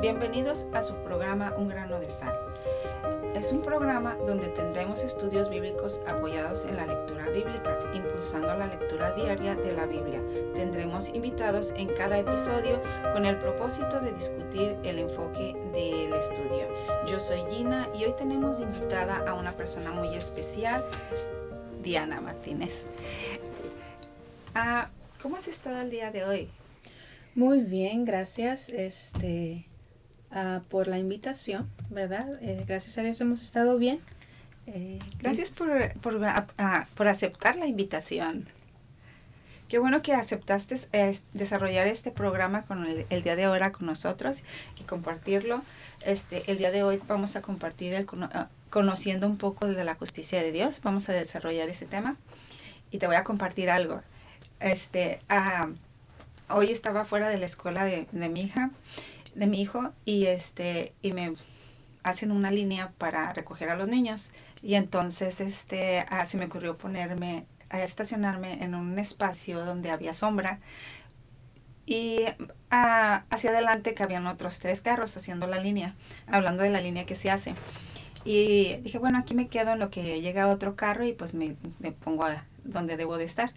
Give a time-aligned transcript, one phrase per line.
[0.00, 2.34] Bienvenidos a su programa Un grano de sal.
[3.34, 9.12] Es un programa donde tendremos estudios bíblicos apoyados en la lectura bíblica, impulsando la lectura
[9.12, 10.22] diaria de la Biblia.
[10.54, 12.82] Tendremos invitados en cada episodio
[13.12, 16.66] con el propósito de discutir el enfoque del estudio.
[17.06, 20.82] Yo soy Gina y hoy tenemos invitada a una persona muy especial,
[21.82, 22.86] Diana Martínez.
[24.54, 24.88] Ah,
[25.20, 26.48] ¿Cómo has estado el día de hoy?
[27.34, 28.70] Muy bien, gracias.
[28.70, 29.66] Este,
[30.32, 32.38] Ah, por la invitación, ¿verdad?
[32.40, 34.00] Eh, gracias a Dios hemos estado bien.
[34.68, 36.20] Eh, gracias por, por,
[36.94, 38.46] por, aceptar la invitación.
[39.68, 40.76] Qué bueno que aceptaste
[41.32, 44.44] desarrollar este programa con el, día de ahora con nosotros
[44.80, 45.62] y compartirlo.
[46.02, 49.96] Este, el día de hoy vamos a compartir el, ah, conociendo un poco de la
[49.96, 50.80] justicia de Dios.
[50.84, 52.16] Vamos a desarrollar ese tema
[52.92, 54.02] y te voy a compartir algo.
[54.60, 55.70] Este, ah,
[56.48, 58.70] hoy estaba fuera de la escuela de, de mi hija
[59.34, 61.34] de mi hijo y este y me
[62.02, 64.32] hacen una línea para recoger a los niños.
[64.62, 70.14] Y entonces este ah, se me ocurrió ponerme a estacionarme en un espacio donde había
[70.14, 70.60] sombra
[71.86, 72.24] y
[72.70, 75.94] ah, hacia adelante que habían otros tres carros haciendo la línea
[76.26, 77.54] hablando de la línea que se hace.
[78.24, 81.56] Y dije bueno aquí me quedo en lo que llega otro carro y pues me,
[81.78, 83.52] me pongo a donde debo de estar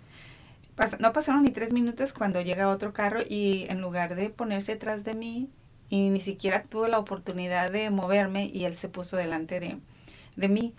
[1.00, 5.04] no pasaron ni tres minutos cuando llega otro carro y en lugar de ponerse atrás
[5.04, 5.50] de mí
[5.94, 9.78] y ni siquiera tuve la oportunidad de moverme y él se puso delante de,
[10.36, 10.74] de mí.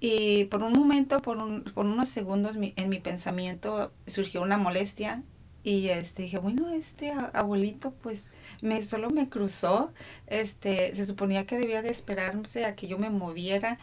[0.00, 5.22] Y por un momento, por, un, por unos segundos en mi pensamiento surgió una molestia
[5.62, 9.92] y este dije, bueno, este abuelito pues me solo me cruzó,
[10.26, 13.78] este se suponía que debía de esperarse a que yo me moviera,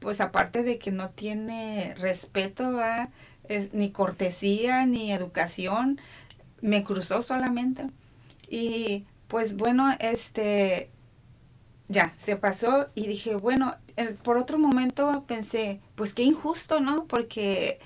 [0.00, 3.08] pues aparte de que no tiene respeto a
[3.72, 6.00] ni cortesía ni educación,
[6.60, 7.86] me cruzó solamente.
[8.48, 10.90] Y pues bueno, este,
[11.88, 13.74] ya, se pasó y dije, bueno,
[14.22, 17.06] por otro momento pensé, pues qué injusto, ¿no?
[17.06, 17.80] Porque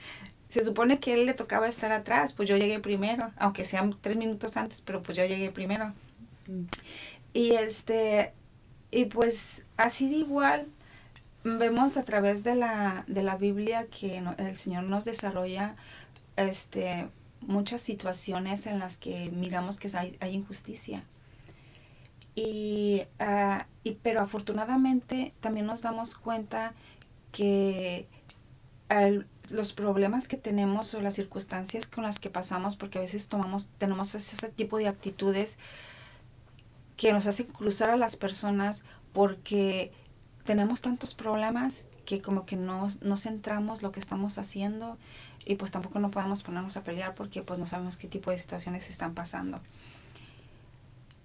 [0.48, 4.16] se supone que él le tocaba estar atrás, pues yo llegué primero, aunque sean tres
[4.16, 5.92] minutos antes, pero pues yo llegué primero.
[7.32, 8.32] Y este,
[8.90, 10.66] y pues así de igual,
[11.44, 15.76] vemos a través de la, de la Biblia que el Señor nos desarrolla
[16.34, 17.06] este,
[17.40, 21.04] muchas situaciones en las que miramos que hay, hay injusticia.
[22.36, 26.74] Y, ah, y, pero afortunadamente también nos damos cuenta
[27.32, 28.08] que
[29.50, 33.68] los problemas que tenemos o las circunstancias con las que pasamos, porque a veces tomamos,
[33.78, 35.58] tenemos ese tipo de actitudes
[36.96, 39.92] que nos hacen cruzar a las personas porque
[40.44, 44.98] tenemos tantos problemas que como que no, no centramos lo que estamos haciendo
[45.44, 48.38] y pues tampoco no podemos ponernos a pelear porque pues no sabemos qué tipo de
[48.38, 49.60] situaciones están pasando.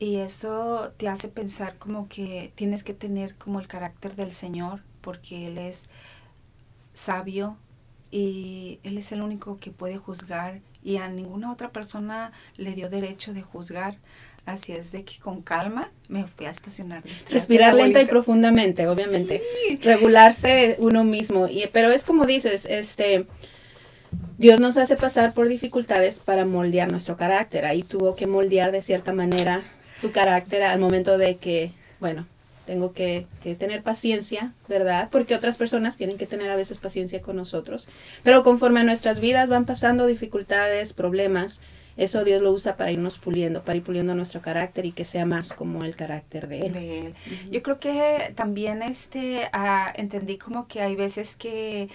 [0.02, 4.82] Y eso te hace pensar como que tienes que tener como el carácter del Señor,
[5.00, 5.90] porque Él es
[6.92, 7.56] sabio
[8.10, 12.90] y Él es el único que puede juzgar y a ninguna otra persona le dio
[12.90, 14.00] derecho de juzgar.
[14.48, 17.04] Así es de que con calma me fui a estacionar.
[17.30, 19.44] Respirar lenta y profundamente, obviamente.
[19.84, 21.48] Regularse uno mismo.
[21.48, 23.28] Y, pero es como dices, este,
[24.40, 27.68] Dios nos hace pasar por dificultades para moldear nuestro carácter.
[27.68, 29.62] Ahí tuvo que moldear de cierta manera
[30.02, 32.26] tu carácter al momento de que, bueno,
[32.66, 33.28] tengo que,
[33.60, 35.10] tener paciencia, ¿verdad?
[35.12, 37.88] Porque otras personas tienen que tener a veces paciencia con nosotros.
[38.24, 41.62] Pero conforme nuestras vidas van pasando dificultades, problemas,
[41.98, 45.26] eso Dios lo usa para irnos puliendo, para ir puliendo nuestro carácter y que sea
[45.26, 47.14] más como el carácter de Él.
[47.50, 51.90] Yo creo que también este, ah, entendí como que hay veces que,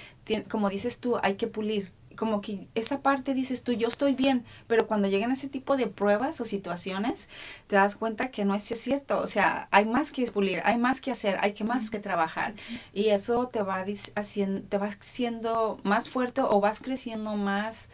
[0.49, 4.45] como dices tú, hay que pulir como que esa parte dices tú, yo estoy bien,
[4.67, 7.29] pero cuando llegan a ese tipo de pruebas o situaciones,
[7.67, 9.21] te das cuenta que no es cierto.
[9.21, 12.55] O sea, hay más que pulir, hay más que hacer, hay que más que trabajar.
[12.93, 13.85] Y eso te va,
[14.15, 17.89] haciendo, te va haciendo más fuerte o vas creciendo más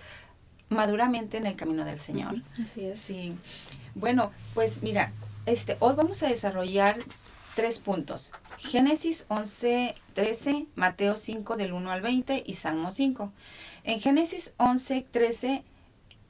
[0.68, 2.42] maduramente en el camino del Señor.
[2.62, 2.98] Así es.
[2.98, 3.34] Sí.
[3.94, 5.12] Bueno, pues mira,
[5.46, 6.98] este, hoy vamos a desarrollar
[7.54, 8.32] tres puntos.
[8.58, 13.32] Génesis 11, 13, Mateo 5 del 1 al 20 y Salmo 5.
[13.84, 15.64] En Génesis 11, 13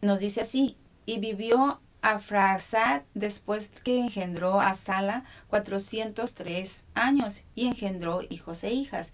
[0.00, 8.22] nos dice así, y vivió Afrasad después que engendró a Sala 403 años y engendró
[8.28, 9.12] hijos e hijas.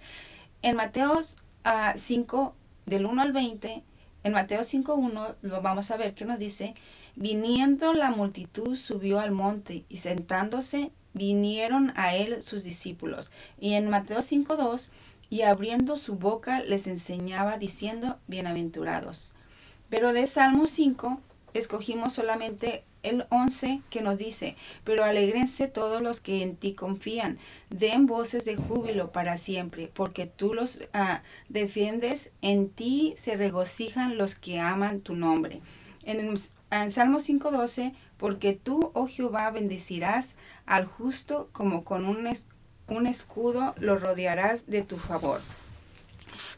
[0.62, 1.20] En Mateo
[1.96, 2.54] 5,
[2.86, 3.82] del 1 al 20,
[4.24, 6.74] en Mateo 5.1 lo vamos a ver que nos dice,
[7.16, 13.32] viniendo la multitud subió al monte y sentándose vinieron a él sus discípulos.
[13.58, 14.90] Y en Mateo 5.2
[15.30, 19.34] y abriendo su boca les enseñaba diciendo, bienaventurados.
[19.90, 21.20] Pero de Salmo 5
[21.54, 27.38] escogimos solamente el 11 que nos dice, pero alegrense todos los que en ti confían,
[27.70, 34.18] den voces de júbilo para siempre, porque tú los ah, defiendes, en ti se regocijan
[34.18, 35.60] los que aman tu nombre.
[36.04, 36.34] En,
[36.70, 40.36] en Salmo 5.12, porque tú, oh Jehová, bendecirás
[40.66, 42.28] al justo como con un,
[42.88, 45.40] un escudo lo rodearás de tu favor.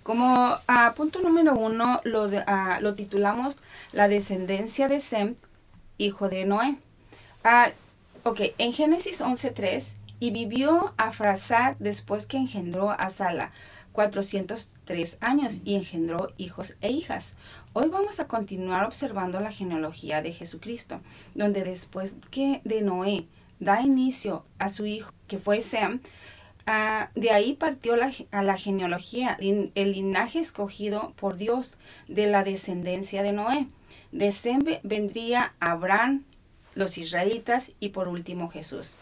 [0.03, 2.29] Como a punto número uno lo,
[2.81, 3.59] lo titulamos
[3.93, 5.37] La descendencia de Sem,
[5.99, 6.79] hijo de Noé.
[8.23, 13.53] ok, en Génesis 11.3, y vivió a Frasad después que engendró a Sala,
[13.93, 17.35] 403 años, y engendró hijos e hijas.
[17.73, 21.01] Hoy vamos a continuar observando la genealogía de Jesucristo,
[21.35, 23.27] donde después que de Noé
[23.61, 26.01] da inicio a su hijo, que fue Sem,
[26.67, 27.95] Ah, de ahí partió
[28.31, 31.79] a la genealogía, el linaje escogido por Dios
[32.09, 33.67] de la descendencia de Noé.
[34.13, 36.25] De Sem vendría Abraham,
[36.75, 38.97] los israelitas y por último Jesús.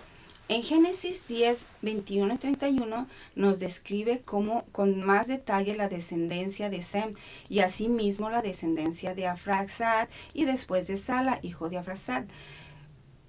[0.51, 3.07] En Génesis 10, 21 y 31
[3.37, 7.13] nos describe con más detalle la descendencia de Sem
[7.51, 12.25] y asimismo la descendencia de Afrasad y después de Sala, hijo de Afrasad.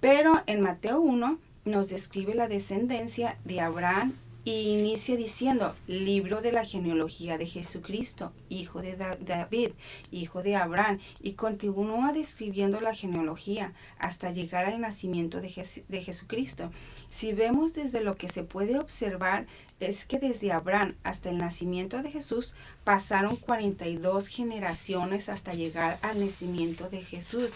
[0.00, 4.14] Pero en Mateo 1 nos describe la descendencia de Abraham
[4.44, 9.72] y inicia diciendo, libro de la genealogía de Jesucristo, hijo de David,
[10.10, 16.70] hijo de Abraham, y continúa describiendo la genealogía hasta llegar al nacimiento de, de Jesucristo.
[17.10, 19.46] Si vemos desde lo que se puede observar,
[19.78, 22.54] es que desde Abraham hasta el nacimiento de Jesús
[22.84, 27.52] pasaron 42 generaciones hasta llegar al nacimiento de Jesús.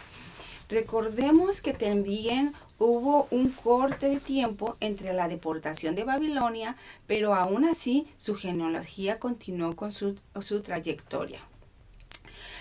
[0.69, 6.77] Recordemos que también hubo un corte de tiempo entre la deportación de Babilonia,
[7.07, 10.17] pero aún así su genealogía continuó con su,
[10.63, 11.41] trayectoria.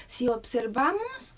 [0.07, 1.37] Si observamos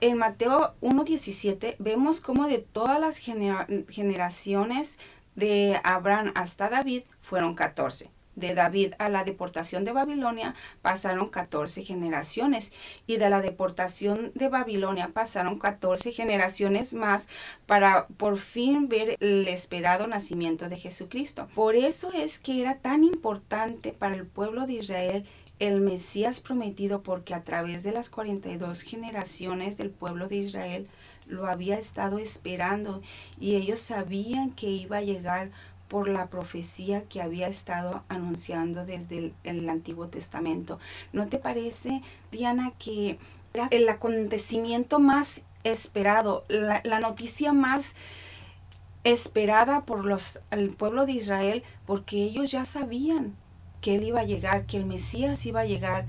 [0.00, 4.96] en Mateo 1.17, vemos como de todas las generaciones
[5.36, 11.84] de Abraham hasta David fueron 14 de David a la deportación de Babilonia pasaron 14
[11.84, 12.72] generaciones
[13.06, 17.28] y de la deportación de Babilonia pasaron 14 generaciones más
[17.66, 21.48] para por fin ver el esperado nacimiento de Jesucristo.
[21.54, 25.26] Por eso es que era tan importante para el pueblo de Israel
[25.58, 30.88] el Mesías prometido porque a través de las 42 generaciones del pueblo de Israel
[31.26, 33.00] lo había estado esperando
[33.38, 35.50] y ellos sabían que iba a llegar
[35.92, 40.78] por la profecía que había estado anunciando desde el, Antiguo Testamento.
[41.12, 42.00] ¿No te parece,
[42.30, 43.18] Diana, que
[43.52, 47.94] era el acontecimiento más esperado, la, la noticia más
[49.04, 53.36] esperada por los, el pueblo de Israel, porque ellos ya sabían
[53.82, 56.06] que él iba a llegar, que el Mesías iba a llegar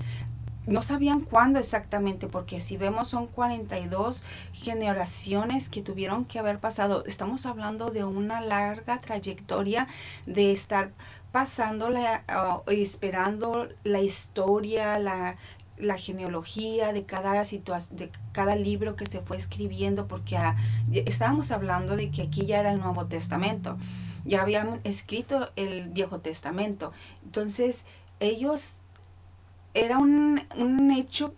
[0.66, 7.04] no sabían cuándo exactamente, porque si vemos son 42 generaciones que tuvieron que haber pasado.
[7.06, 9.88] Estamos hablando de una larga trayectoria
[10.26, 10.92] de estar
[11.32, 12.24] pasando, la,
[12.66, 15.36] uh, esperando la historia, la,
[15.76, 20.56] la genealogía de cada situación, de cada libro que se fue escribiendo, porque ah,
[20.92, 23.76] estábamos hablando de que aquí ya era el Nuevo Testamento,
[24.24, 26.92] ya habían escrito el Viejo Testamento.
[27.24, 27.84] Entonces,
[28.20, 28.83] ellos
[29.74, 30.40] era un,
[30.96, 31.34] hecho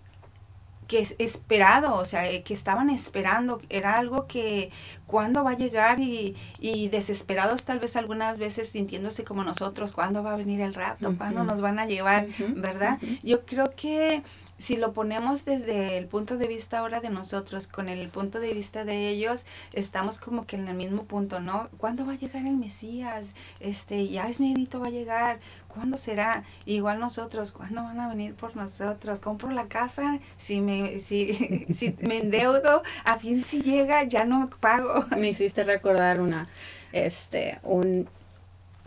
[0.87, 4.71] que es esperado, o sea, eh, que estaban esperando, era algo que
[5.07, 10.23] cuándo va a llegar y, y, desesperados tal vez algunas veces sintiéndose como nosotros, cuándo
[10.23, 12.99] va a venir el rapto, cuándo nos van a llevar, ¿verdad?
[13.25, 14.23] Yo creo que
[14.59, 18.55] si lo ponemos desde el punto de vista ahora de nosotros, con el punto de
[18.55, 21.69] vista de ellos, estamos como que en el mismo punto, ¿no?
[21.79, 23.35] ¿Cuándo va a llegar el Mesías?
[23.61, 25.41] Este, ya es medito va a llegar.
[25.69, 26.45] ¿Cuándo será?
[26.65, 29.21] Igual nosotros, ¿cuándo van a venir por nosotros?
[29.21, 30.19] ¿Compro la casa?
[30.39, 35.05] Si me, si, si me endeudo, a fin si llega, ya no pago.
[35.19, 36.49] Me hiciste recordar una,
[36.93, 38.09] este, un,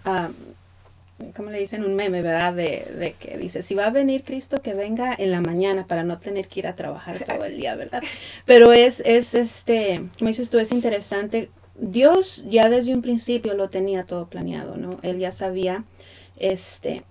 [0.05, 0.33] um,
[1.35, 1.83] ¿cómo le dicen?
[1.83, 2.53] Un meme, ¿verdad?
[2.53, 6.03] De, de, que dice, si va a venir Cristo, que venga en la mañana para
[6.03, 8.01] no tener que ir a trabajar todo el día, ¿verdad?
[8.45, 11.49] Pero es, es este, como dices tú, es interesante.
[11.75, 14.99] Dios ya desde un principio lo tenía todo planeado, ¿no?
[15.01, 15.85] Él ya sabía,
[16.37, 17.03] este,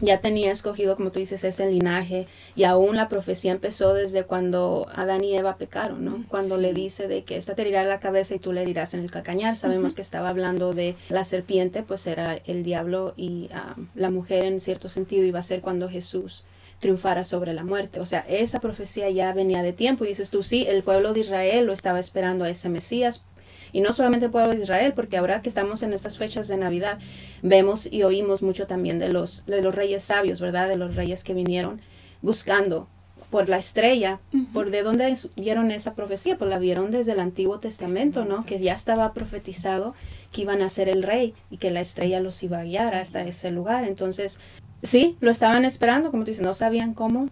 [0.00, 4.86] ya tenía escogido, como tú dices, ese linaje y aún la profecía empezó desde cuando
[4.94, 6.24] Adán y Eva pecaron, ¿no?
[6.28, 9.00] Cuando le dice de que esta te herirá la cabeza y tú le herirás en
[9.00, 9.56] el calcañar.
[9.56, 14.44] Sabemos que estaba hablando de la serpiente, pues era el diablo y ah, la mujer
[14.44, 16.44] en cierto sentido iba a ser cuando Jesús
[16.80, 18.00] triunfara sobre la muerte.
[18.00, 21.20] O sea, esa profecía ya venía de tiempo y dices tú, sí, el pueblo de
[21.20, 23.24] Israel lo estaba esperando a ese Mesías,
[23.72, 26.56] y no solamente el pueblo de Israel, porque ahora que estamos en estas fechas de
[26.56, 26.98] Navidad,
[27.42, 30.68] vemos y oímos mucho también de los, de los reyes sabios, ¿verdad?
[30.68, 31.80] De los reyes que vinieron
[32.22, 32.88] buscando
[33.30, 34.20] por la estrella,
[34.52, 38.44] por de dónde vieron esa profecía, pues la vieron desde el Antiguo Testamento, ¿no?
[38.46, 39.94] Que ya estaba profetizado
[40.32, 43.22] que iban a ser el rey y que la estrella los iba a guiar hasta
[43.22, 43.84] ese lugar.
[43.84, 44.38] Entonces,
[44.82, 47.28] sí, lo estaban esperando, como tú dices, no sabían cómo,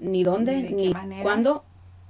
[0.00, 1.64] ni dónde, ni, cuándo.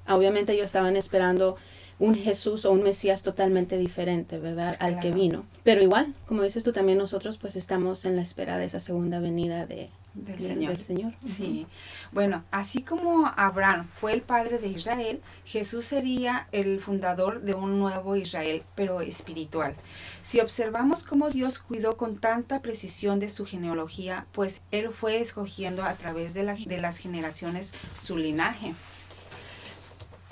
[0.09, 1.57] Obviamente ellos estaban esperando
[1.99, 4.77] un Jesús o un Mesías totalmente diferente, ¿verdad?
[4.81, 5.47] Al que vino.
[5.63, 9.19] Pero igual, como dices tú, también nosotros pues estamos en la espera de esa segunda
[9.19, 10.79] venida de, del, Señor.
[10.79, 11.15] Señor.
[11.25, 11.67] Sí.
[12.13, 17.79] Bueno, así como Abraham fue el padre de Israel, Jesús sería el fundador de un
[17.79, 19.75] nuevo Israel, pero espiritual.
[20.23, 25.83] Si observamos cómo Dios cuidó con tanta precisión de su genealogía, pues Él fue escogiendo
[25.83, 27.73] a través de, de las generaciones
[28.03, 28.75] su linaje.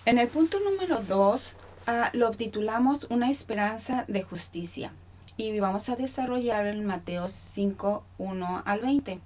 [0.07, 1.57] En el punto número 2
[1.87, 4.93] ah, lo titulamos Una esperanza de justicia
[5.39, 9.21] y vamos a desarrollar en Mateo 5, 1 al 20.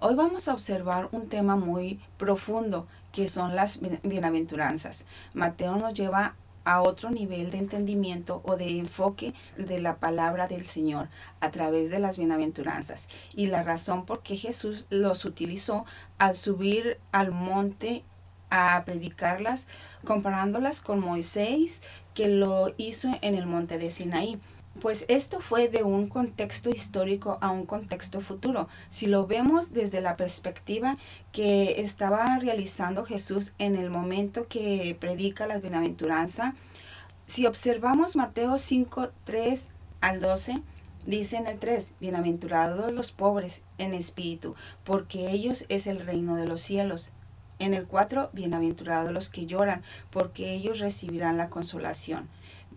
[0.00, 5.06] Hoy vamos a observar un tema muy profundo que son las bienaventuranzas.
[5.32, 10.66] Mateo nos lleva a otro nivel de entendimiento o de enfoque de la palabra del
[10.66, 11.08] Señor
[11.40, 15.86] a través de las bienaventuranzas y la razón por qué Jesús los utilizó
[16.18, 18.04] al subir al monte
[18.50, 19.66] a predicarlas
[20.04, 21.82] comparándolas con Moisés,
[22.14, 24.40] que lo hizo en el monte de Sinaí.
[24.80, 28.68] Pues esto fue de un contexto histórico a un contexto futuro.
[28.90, 30.94] Si lo vemos desde la perspectiva
[31.32, 36.54] que estaba realizando Jesús en el momento que predica la bienaventuranza,
[37.26, 39.68] si observamos Mateo 5, 3
[40.00, 40.62] al 12,
[41.06, 46.46] dice en el 3, bienaventurados los pobres en espíritu, porque ellos es el reino de
[46.46, 47.10] los cielos.
[47.60, 52.28] En el 4, bienaventurados los que lloran, porque ellos recibirán la consolación.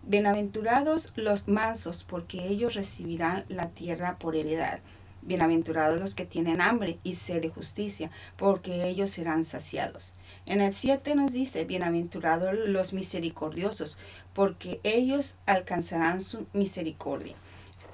[0.03, 4.79] Bienaventurados los mansos, porque ellos recibirán la tierra por heredad.
[5.21, 10.15] Bienaventurados los que tienen hambre y sed de justicia, porque ellos serán saciados.
[10.47, 14.00] En el 7 nos dice, bienaventurados los misericordiosos,
[14.33, 17.35] porque ellos alcanzarán su misericordia.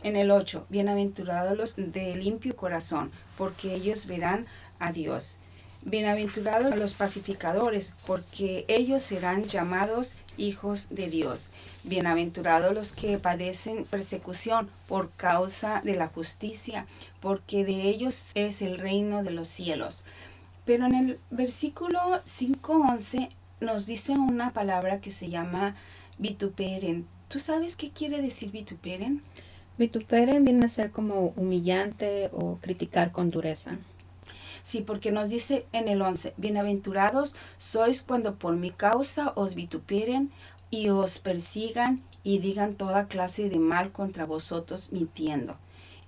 [0.03, 4.45] En el 8, bienaventurados los de limpio corazón, porque ellos verán
[4.79, 5.39] a Dios.
[5.83, 11.49] Bienaventurados los pacificadores, porque ellos serán llamados hijos de Dios.
[11.83, 16.85] Bienaventurados los que padecen persecución por causa de la justicia,
[17.21, 20.03] porque de ellos es el reino de los cielos.
[20.65, 23.29] Pero en el versículo 5.11
[23.61, 25.75] nos dice una palabra que se llama
[26.17, 27.07] vituperen.
[27.29, 29.21] ¿Tú sabes qué quiere decir vituperen?
[29.77, 33.77] Vituperen viene a ser como humillante o criticar con dureza.
[34.67, 40.29] Sí, porque nos dice en el 11, bienaventurados sois cuando por mi causa os vituperen
[40.69, 45.55] y os persigan y digan toda clase de mal contra vosotros mintiendo.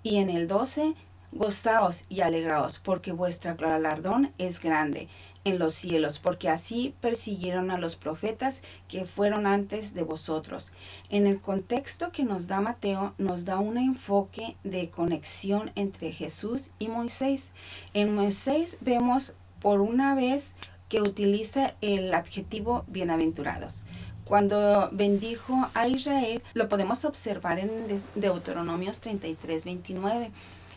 [0.04, 0.94] Y en el 12,
[1.31, 5.07] gozaos y alegraos, porque vuestra galardón es grande
[5.45, 10.71] en los cielos, porque así persiguieron a los profetas que fueron antes de vosotros.
[11.09, 16.71] En el contexto que nos da Mateo, nos da un enfoque de conexión entre Jesús
[16.79, 17.51] y Moisés.
[17.93, 20.53] En Moisés vemos por una vez
[20.89, 23.83] que utiliza el adjetivo bienaventurados.
[24.25, 30.31] Cuando bendijo a Israel, lo podemos observar en Deuteronomios 33, 29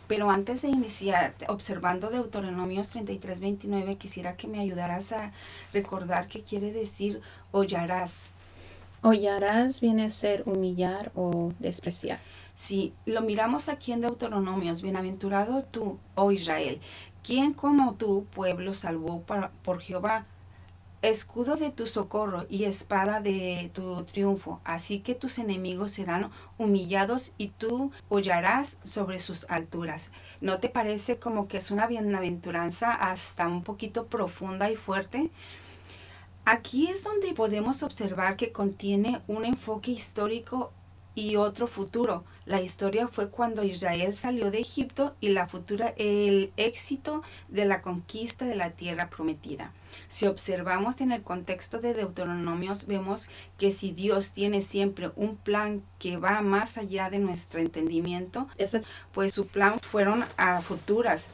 [0.08, 5.32] pero antes de iniciar, observando Deuteronomios 33, 29, quisiera que me ayudaras a
[5.72, 8.32] recordar qué quiere decir hollarás.
[9.02, 12.20] Hollarás viene a ser humillar o despreciar.
[12.54, 14.82] Sí, lo miramos aquí en Deuteronomios.
[14.82, 16.80] Bienaventurado tú, oh Israel,
[17.22, 19.22] ¿quién como tú, pueblo, salvó
[19.62, 20.26] por Jehová?
[21.02, 24.60] Escudo de tu socorro y espada de tu triunfo.
[24.64, 30.10] Así que tus enemigos serán humillados y tú hollarás sobre sus alturas.
[30.40, 35.30] ¿No te parece como que es una bienaventuranza hasta un poquito profunda y fuerte?
[36.44, 40.72] Aquí es donde podemos observar que contiene un enfoque histórico
[41.14, 42.24] y otro futuro.
[42.46, 47.82] La historia fue cuando Israel salió de Egipto y la futura el éxito de la
[47.82, 49.72] conquista de la tierra prometida.
[50.08, 55.82] Si observamos en el contexto de Deuteronomios, vemos que si Dios tiene siempre un plan
[55.98, 58.48] que va más allá de nuestro entendimiento,
[59.12, 61.28] pues su plan fueron a futuras.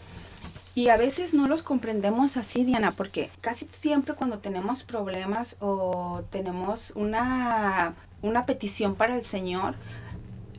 [0.74, 6.22] Y a veces no los comprendemos así, Diana, porque casi siempre cuando tenemos problemas o
[6.30, 9.74] tenemos una, una petición para el Señor,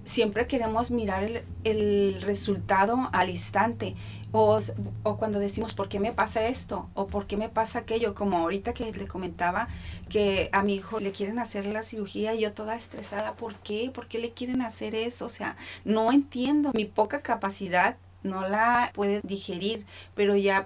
[0.09, 3.95] siempre queremos mirar el, el resultado al instante
[4.31, 4.59] o,
[5.03, 6.89] o, cuando decimos, ¿por qué me pasa esto?
[6.95, 8.15] ¿O por qué me pasa aquello?
[8.15, 9.67] Como ahorita que le comentaba
[10.09, 13.91] que a mi hijo le quieren hacer la cirugía y yo toda estresada, ¿por qué?
[13.93, 15.25] ¿Por qué le quieren hacer eso?
[15.25, 16.71] O sea, no entiendo.
[16.73, 19.85] Mi poca capacidad no la puede digerir,
[20.15, 20.65] pero ya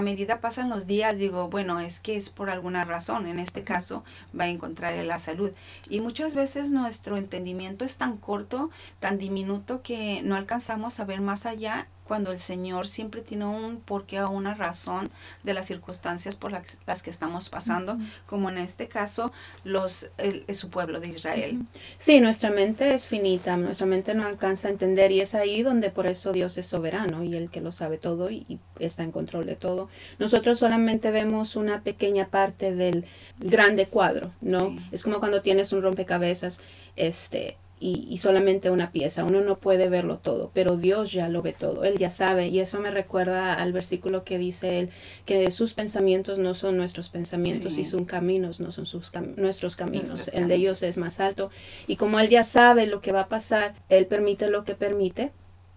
[0.00, 3.26] medida pasan los días, digo, bueno, es que es por alguna razón.
[3.26, 4.04] En este caso,
[4.38, 5.52] va a encontrar la salud.
[5.88, 8.70] Y muchas veces nuestro entendimiento es tan corto,
[9.00, 13.80] tan diminuto, que no alcanzamos a ver más allá cuando el Señor siempre tiene un
[13.80, 15.10] porqué o una razón
[15.42, 19.32] de las circunstancias por las, las que estamos pasando, como en este caso
[19.64, 21.60] los el, su pueblo de Israel.
[21.98, 25.90] Sí, nuestra mente es finita, nuestra mente no alcanza a entender y es ahí donde
[25.90, 29.12] por eso Dios es soberano y el que lo sabe todo y, y está en
[29.12, 29.88] control de todo.
[30.18, 33.06] Nosotros solamente vemos una pequeña parte del
[33.38, 34.70] grande cuadro, ¿no?
[34.70, 34.80] Sí.
[34.92, 36.60] Es como cuando tienes un rompecabezas,
[36.96, 39.24] este, y, y, solamente una pieza.
[39.24, 41.84] Uno no puede verlo todo, pero Dios ya lo ve todo.
[41.84, 42.48] Él ya sabe.
[42.48, 44.90] Y eso me recuerda al versículo que dice él,
[45.26, 47.82] que sus pensamientos no son nuestros pensamientos sí.
[47.82, 50.08] y sus caminos no son sus cam nuestros caminos.
[50.08, 51.50] Nuestros el de ellos es más alto.
[51.86, 55.32] Y como él ya sabe lo que va a pasar, él permite lo que permite.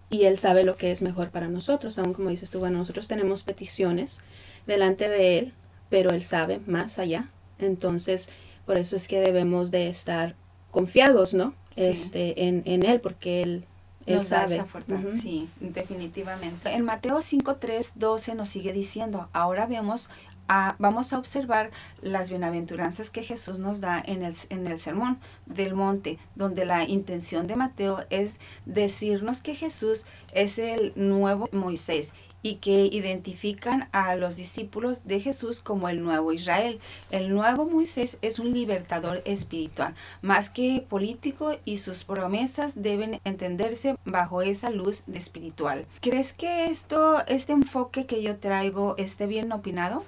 [0.08, 1.98] Y él sabe lo que es mejor para nosotros.
[1.98, 4.22] Aún como dices tú, bueno, nosotros tenemos peticiones
[4.66, 5.52] delante de él,
[5.90, 7.28] pero él sabe más allá.
[7.58, 8.30] Entonces,
[8.64, 10.36] por eso es que debemos de estar
[10.70, 11.54] confiados, ¿no?
[11.78, 11.84] Sí.
[11.84, 13.64] Este, en, en, él, porque él,
[14.06, 14.56] él nos sabe.
[14.56, 14.64] Da esa.
[14.64, 15.14] Uh -huh.
[15.14, 16.72] Sí, definitivamente.
[16.72, 20.10] En Mateo 5, 3, 12 nos sigue diciendo, ahora vemos,
[20.48, 21.70] a, vamos a observar
[22.00, 26.84] las bienaventuranzas que Jesús nos da en el, en el sermón del monte, donde la
[26.84, 34.14] intención de Mateo es decirnos que Jesús es el nuevo Moisés y que identifican a
[34.16, 36.80] los discípulos de Jesús como el nuevo Israel.
[37.10, 43.96] El nuevo Moisés es un libertador espiritual, más que político y sus promesas deben entenderse
[44.04, 45.86] bajo esa luz de espiritual.
[46.00, 50.04] ¿Crees que esto, este enfoque que yo traigo esté bien opinado?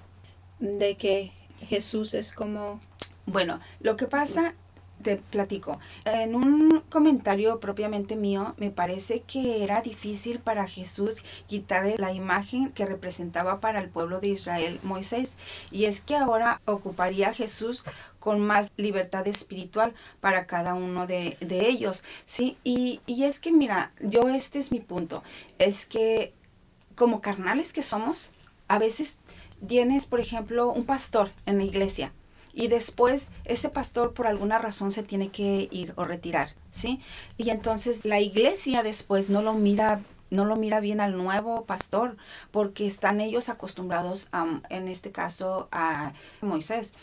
[0.59, 1.33] De que
[1.69, 2.81] Jesús es como...
[3.27, 4.55] Bueno, lo que pasa
[5.03, 5.79] te platico.
[6.05, 12.71] En un comentario propiamente mío, me parece que era difícil para Jesús quitarle la imagen
[12.73, 15.37] que representaba para el pueblo de Israel Moisés.
[15.71, 17.85] Y es que ahora ocuparía Jesús
[18.19, 22.05] con más libertad espiritual para cada uno de, de ellos.
[22.25, 22.57] ¿sí?
[22.65, 25.23] Y, y es que, mira, yo este es mi punto.
[25.59, 26.35] Es que
[26.95, 28.33] como carnales que somos,
[28.69, 29.21] a veces
[29.67, 32.13] tienes, por ejemplo, un pastor en la iglesia
[32.53, 37.01] y después ese pastor por alguna razón se tiene que ir o retirar, ¿sí?
[37.37, 42.17] Y entonces la iglesia después no lo mira no lo mira bien al nuevo pastor
[42.53, 46.95] porque están ellos acostumbrados a, en este caso a Moisés.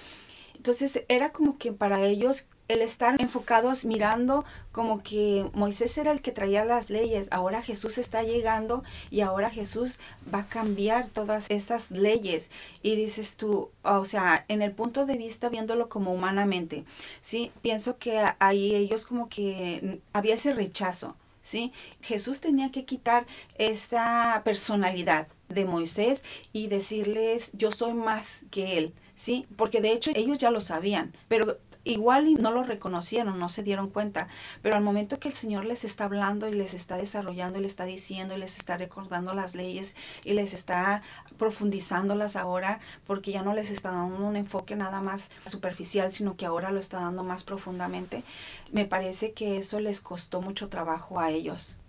[0.56, 6.22] Entonces era como que para ellos el estar enfocados mirando como que Moisés era el
[6.22, 10.00] que traía las leyes, ahora Jesús está llegando y ahora Jesús
[10.34, 12.52] va a cambiar todas estas leyes.
[12.84, 16.84] Y dices tú, o sea, en el punto de vista viéndolo como humanamente,
[17.22, 17.52] ¿sí?
[17.62, 21.72] Pienso que ahí ellos como que había ese rechazo, ¿sí?
[22.02, 23.26] Jesús tenía que quitar
[23.58, 28.94] esa personalidad de Moisés y decirles, yo soy más que él.
[29.18, 29.48] ¿sí?
[29.58, 33.64] Porque de hecho ellos ya lo sabían, pero igual y no lo reconocieron, no se
[33.64, 34.28] dieron cuenta,
[34.62, 37.72] pero al momento que el Señor les está hablando y les está desarrollando y les
[37.72, 41.02] está diciendo y les está recordando las leyes y les está
[41.38, 46.46] profundizándolas ahora, porque ya no les está dando un enfoque nada más superficial, sino que
[46.46, 48.24] ahora lo está dando más profundamente,
[48.72, 51.80] me parece que eso les costó mucho trabajo a ellos.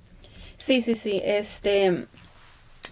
[0.57, 2.07] Sí, sí, sí, este,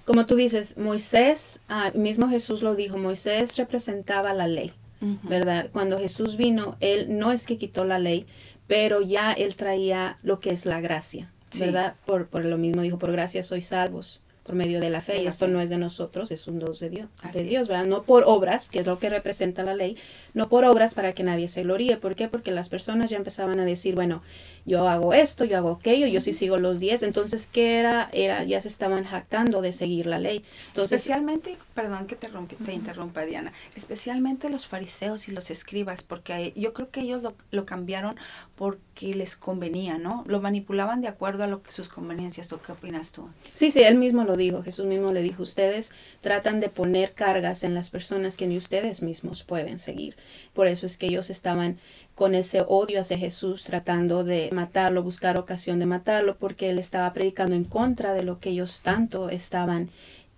[0.04, 4.72] como tú dices, Moisés, ah, mismo Jesús lo dijo, Moisés representaba la ley.
[5.00, 5.18] Uh -huh.
[5.28, 5.70] ¿Verdad?
[5.72, 8.26] Cuando Jesús vino, él no es que quitó la ley,
[8.66, 11.60] pero ya él traía lo que es la gracia, sí.
[11.60, 11.94] ¿verdad?
[12.06, 15.22] Por, por lo mismo dijo, por gracia sois salvos por medio de la fe.
[15.22, 17.86] Y esto no es de nosotros, es un dos de Dios, de Dios, ¿verdad?
[17.86, 19.96] No por obras, que es lo que representa la ley,
[20.36, 21.96] no por obras para que nadie se gloríe.
[21.96, 22.28] ¿Por qué?
[22.28, 24.22] Porque las personas ya empezaban a decir, bueno,
[24.66, 27.02] yo hago esto, yo hago aquello, yo sí sigo los diez.
[27.02, 28.10] Entonces, ¿qué era?
[28.12, 30.44] Era, ya se estaban jactando de seguir la ley.
[30.66, 32.74] Entonces, especialmente, perdón que te, rompe, te uh -huh.
[32.74, 37.64] interrumpa, Diana, especialmente los fariseos y los escribas, porque yo creo que ellos lo, lo
[37.64, 38.16] cambiaron
[38.56, 40.22] porque les convenía, ¿no?
[40.26, 42.52] Lo manipulaban de acuerdo a lo que sus conveniencias.
[42.52, 43.30] ¿O qué opinas tú?
[43.54, 47.64] Sí, sí, él mismo lo dijo, Jesús mismo le dijo, ustedes tratan de poner cargas
[47.64, 50.14] en las personas que ni ustedes mismos pueden seguir.
[50.52, 51.78] Por eso es que ellos estaban
[52.14, 57.12] con ese odio hacia Jesús, tratando de matarlo, buscar ocasión de matarlo, porque él estaba
[57.12, 59.90] predicando en contra de lo que ellos tanto estaban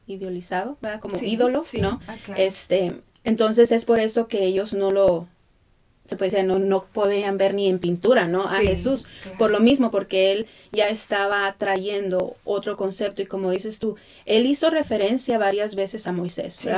[0.07, 1.01] idealizado, ¿verdad?
[1.01, 1.81] Como sí, sí.
[1.81, 2.01] ¿no?
[2.09, 2.43] Ah, claro.
[2.43, 5.29] Este, entonces es por eso que ellos no lo
[6.09, 8.49] se puede decir, no, no podían ver ni en pintura, ¿no?
[8.49, 9.07] a Jesús.
[9.39, 14.47] Por lo mismo, porque él ya estaba trayendo otro concepto y como dices tú, él
[14.47, 16.69] hizo referencia varias veces a Moisés.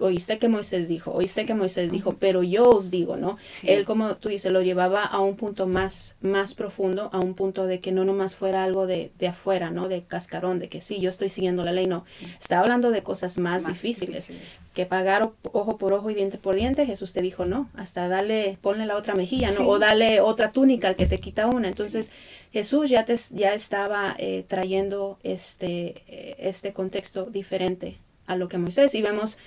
[0.00, 3.38] oíste que Moisés dijo, oíste que Moisés dijo, pero yo os digo, ¿no?
[3.64, 7.66] Él, como tú dices, lo llevaba a un punto más, más profundo, a un punto
[7.66, 9.88] de que no nomás fuera algo de, de afuera, ¿no?
[9.88, 12.04] De cascarón, de que sí, yo estoy siguiendo la ley, no.
[12.40, 14.30] Está hablando de cosas más, difíciles,
[14.74, 16.86] que pagar ojo por ojo y diente por diente.
[16.86, 19.68] Jesús te dijo, no, hasta dale ponle la otra mejilla, ¿no?
[19.68, 21.68] O dale otra túnica al que te quita una.
[21.68, 22.10] Entonces,
[22.52, 28.58] Jesús ya, te, ya estaba eh, trayendo este, eh, este contexto diferente a lo que
[28.58, 28.96] Moisés.
[28.96, 29.38] Y vemos,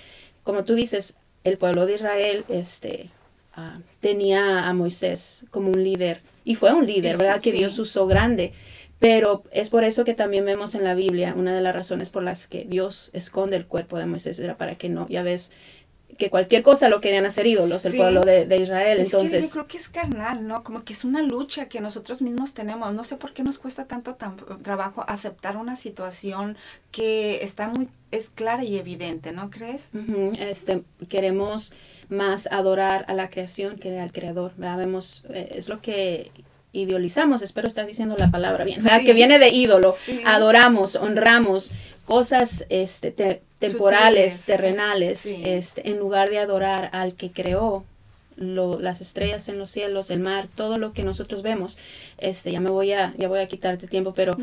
[0.42, 3.10] como tú dices, el pueblo de Israel este,
[3.52, 6.22] ah, tenía a Moisés como un líder.
[6.46, 7.42] Y fue un líder, ¿verdad?
[7.42, 8.54] Que Dios usó grande.
[9.00, 12.22] Pero es por eso que también vemos en la Biblia, una de las razones por
[12.22, 15.52] las que Dios esconde el cuerpo de Moisés era para que no, ya ves,
[16.20, 19.00] que cualquier cosa lo querían hacer ídolos, el pueblo de, Israel.
[19.00, 20.62] Entonces, yo creo que es carnal, ¿no?
[20.62, 22.94] Como que es una lucha que nosotros mismos tenemos.
[22.94, 24.16] No sé por qué nos cuesta tanto
[24.62, 26.58] trabajo aceptar una situación
[26.92, 29.88] que está muy, es clara y evidente, ¿no crees?
[30.38, 31.72] este, queremos
[32.10, 34.52] más adorar a la creación que al creador.
[34.56, 36.30] Vemos, eh, es lo que
[36.72, 39.94] idealizamos, espero estar diciendo la palabra bien, que viene de ídolo,
[40.26, 41.72] adoramos, honramos
[42.04, 47.84] cosas este, temporales, terrenales, este, en lugar de adorar al que creó
[48.36, 51.78] lo, las estrellas en los cielos, el mar, todo lo que nosotros vemos.
[52.18, 54.36] Este, ya me voy a, ya voy a quitarte tiempo, pero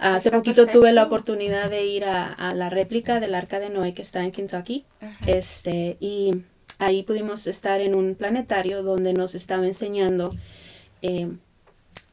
[0.00, 4.02] hace poquito tuve la oportunidad de ir a, la réplica del arca de Noé que
[4.02, 4.84] está en Kentucky,
[5.26, 6.42] este, y
[6.78, 10.34] ahí pudimos estar en un planetario donde nos estaba enseñando
[11.00, 11.28] eh,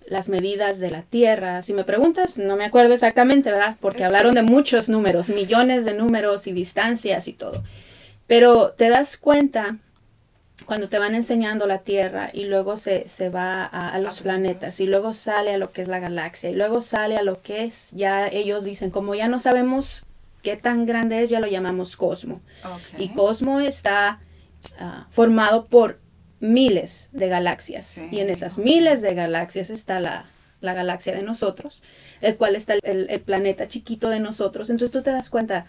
[0.08, 1.62] las medidas de la Tierra.
[1.63, 3.78] Si me preguntas, no me acuerdo exactamente, ¿verdad?
[3.80, 7.63] Porque hablaron de muchos números, millones de números y distancias y todo.
[8.28, 9.78] Pero te das cuenta
[10.65, 14.88] cuando te van enseñando la Tierra y luego se, se va a, los planetas y
[14.88, 17.89] luego sale a lo que es la galaxia y luego sale a lo que es,
[17.91, 20.06] ya ellos dicen, como ya no sabemos
[20.41, 22.41] qué tan grande es, ya lo llamamos cosmo.
[22.98, 24.20] Y cosmo está
[24.80, 26.00] ah, formado por
[26.39, 28.02] miles de galaxias.
[28.12, 30.26] Y en esas miles de galaxias está la,
[30.62, 31.84] galaxia de nosotros,
[32.21, 34.69] el cual está el, planeta chiquito de nosotros.
[34.69, 35.67] Entonces tú te das cuenta,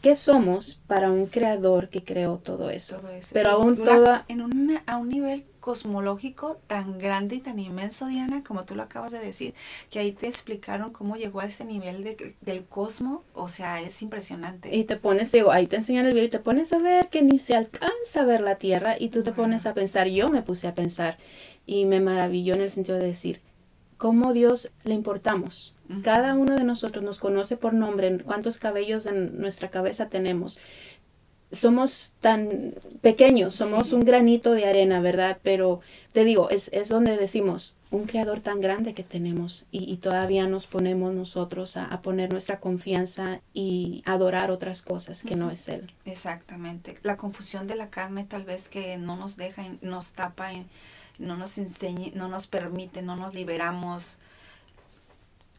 [0.00, 3.00] ¿qué somos para un creador que creó todo eso?
[3.32, 4.22] Pero aún todo...
[4.28, 8.82] En una, a un nivel cosmológico tan grande y tan inmenso, Diana, como tú lo
[8.82, 9.54] acabas de decir,
[9.90, 14.00] que ahí te explicaron cómo llegó a ese nivel de, del cosmos, o sea, es
[14.02, 14.74] impresionante.
[14.74, 17.22] Y te pones, digo, ahí te enseñan el video y te pones a ver que
[17.22, 20.42] ni se alcanza a ver la Tierra y tú te pones a pensar, yo me
[20.42, 21.18] puse a pensar
[21.66, 23.40] y me maravilló en el sentido de decir,
[23.98, 25.74] ¿cómo Dios le importamos?
[26.02, 30.58] Cada uno de nosotros nos conoce por nombre, cuántos cabellos en nuestra cabeza tenemos
[31.52, 35.38] somos tan pequeños, somos un granito de arena, ¿verdad?
[35.42, 35.80] Pero
[36.12, 40.66] te digo, es, es donde decimos, un creador tan grande que tenemos y, todavía nos
[40.66, 45.92] ponemos nosotros a, poner nuestra confianza y adorar otras cosas que no es Él.
[46.04, 46.96] Exactamente.
[47.02, 50.52] La confusión de la carne tal vez que no nos deja, nos tapa,
[51.18, 54.18] no nos enseña, no nos permite, no nos liberamos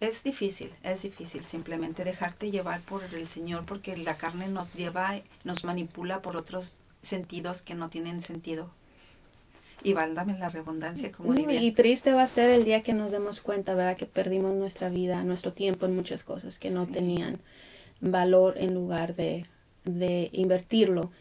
[0.02, 5.22] es difícil, es difícil simplemente dejarte llevar por el Señor porque la carne nos lleva,
[5.44, 8.70] nos manipula por otros sentidos que no tienen sentido.
[9.84, 11.62] Y válgame la redundancia, como diría.
[11.62, 13.96] Y triste va a ser el día que nos demos cuenta, ¿verdad?
[13.96, 17.40] Que perdimos nuestra vida, nuestro tiempo en muchas cosas que no tenían
[18.00, 19.46] valor en lugar de,
[19.86, 21.12] de invertirlo.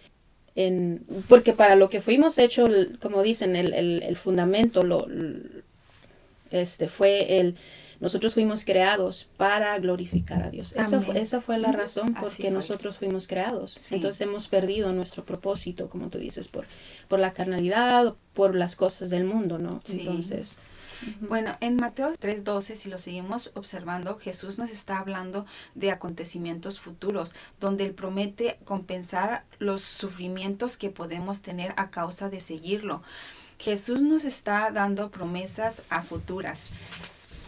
[0.57, 5.07] En, porque para lo que fuimos hechos, como dicen, el, el, el fundamento lo,
[6.51, 7.57] este, fue el
[8.01, 10.75] nosotros fuimos creados para glorificar a Dios.
[10.75, 13.93] Esa fue la razón por que nosotros fuimos creados.
[13.93, 16.67] Entonces hemos perdido nuestro propósito, como tú dices, por,
[17.09, 19.81] por la carnalidad, por las cosas del mundo, ¿no?
[19.89, 20.59] Entonces...
[21.21, 27.35] Bueno, en Mateo 3:12, si lo seguimos observando, Jesús nos está hablando de acontecimientos futuros,
[27.59, 33.03] donde Él promete compensar los sufrimientos que podemos tener a causa de seguirlo.
[33.59, 36.71] Jesús nos está dando promesas a futuras.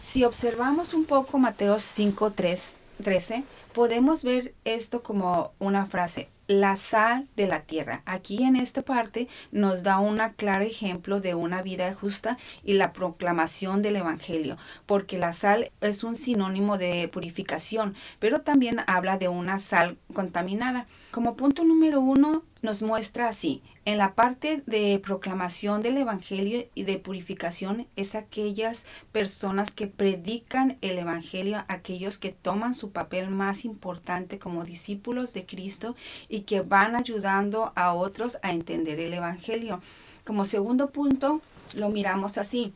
[0.03, 7.29] Si observamos un poco Mateo 5, 13, podemos ver esto como una frase, la sal
[7.37, 8.01] de la tierra.
[8.05, 12.91] Aquí en esta parte nos da un claro ejemplo de una vida justa y la
[12.91, 19.29] proclamación del Evangelio, porque la sal es un sinónimo de purificación, pero también habla de
[19.29, 20.85] una sal contaminada.
[21.13, 26.85] Como punto número uno, nos muestra así, en la parte de proclamación del Evangelio y
[26.85, 33.63] de purificación es aquellas personas que predican el Evangelio, aquellos que toman su papel más
[33.63, 35.95] importante como discípulos de Cristo
[36.29, 39.81] y que van ayudando a otros a entender el Evangelio.
[40.25, 41.41] Como segundo punto,
[41.75, 42.73] lo miramos así.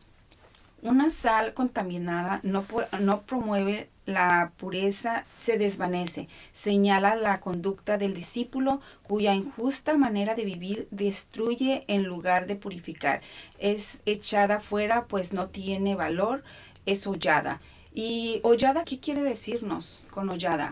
[0.83, 2.65] Una sal contaminada no,
[2.99, 10.45] no promueve la pureza, se desvanece, señala la conducta del discípulo cuya injusta manera de
[10.45, 13.21] vivir destruye en lugar de purificar.
[13.59, 16.43] Es echada fuera pues no tiene valor,
[16.85, 17.61] es hollada.
[17.93, 20.71] ¿Y hollada qué quiere decirnos con hollada?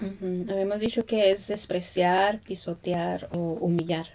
[0.49, 4.07] Habíamos dicho que es despreciar, pisotear o humillar.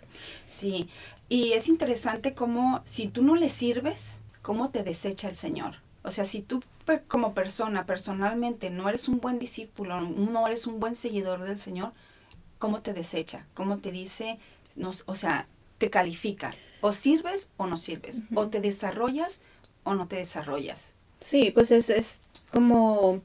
[0.46, 0.88] Sí,
[1.28, 5.76] y es interesante cómo si tú no le sirves, cómo te desecha el Señor.
[6.02, 6.62] O sea, si tú
[7.08, 11.92] como persona, personalmente, no eres un buen discípulo, no eres un buen seguidor del Señor,
[12.58, 13.46] ¿cómo te desecha?
[13.54, 14.38] ¿Cómo te dice?
[14.76, 15.46] No, o sea,
[15.78, 16.52] te califica.
[16.80, 18.22] O sirves o no sirves.
[18.34, 19.40] O te desarrollas
[19.84, 20.94] o no te desarrollas.
[21.20, 23.20] Sí, pues es, es como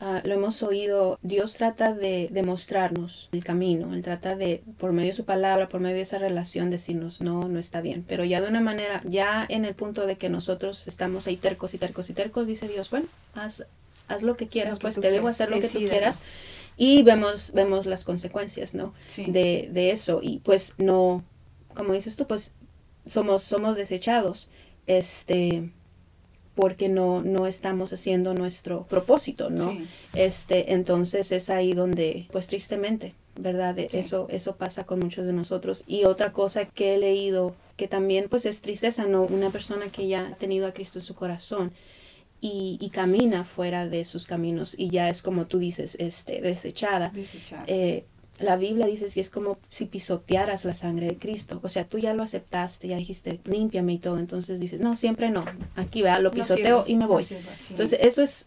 [0.00, 5.08] Ah, lo hemos oído, Dios trata de demostrarnos el camino, Él trata de, por medio
[5.08, 8.04] de su palabra, por medio de esa relación, decirnos, no, no está bien.
[8.06, 11.74] Pero ya de una manera, ya en el punto de que nosotros estamos ahí tercos
[11.74, 13.66] y tercos y tercos, dice Dios, bueno, haz,
[14.06, 16.22] haz lo que quieras, pues te debo hacer lo que tú quieras.
[16.76, 18.94] Y vemos, vemos las consecuencias, ¿no?
[19.16, 20.20] De, de eso.
[20.22, 21.24] Y pues no,
[21.74, 22.52] como dices tú, pues
[23.04, 24.48] somos, somos desechados.
[24.86, 25.70] Este,
[26.58, 29.78] porque no, no estamos haciendo nuestro propósito, ¿no?
[30.12, 33.78] Este, entonces es ahí donde, pues tristemente, ¿verdad?
[33.78, 35.84] Eso, eso pasa con muchos de nosotros.
[35.86, 39.22] Y otra cosa que he leído, que también pues es tristeza, ¿no?
[39.22, 41.70] Una persona que ya ha tenido a Cristo en su corazón
[42.40, 47.10] y, y camina fuera de sus caminos y ya es como tú dices, este, desechada.
[47.10, 47.62] Desechada.
[47.68, 48.04] Eh,
[48.38, 51.60] la Biblia dice que es como si pisotearas la sangre de Cristo.
[51.62, 54.18] O sea, tú ya lo aceptaste, ya dijiste, límpiame y todo.
[54.18, 55.44] Entonces dices, no, siempre no.
[55.76, 57.24] Aquí vea, lo pisoteo y me voy.
[57.70, 58.46] Entonces, eso es